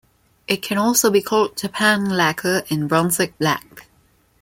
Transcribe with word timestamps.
It 0.47 0.63
can 0.63 0.79
also 0.79 1.11
be 1.11 1.21
called 1.21 1.55
japan 1.55 2.05
lacquer 2.09 2.63
and 2.71 2.89
Brunswick 2.89 3.37
black. 3.37 3.85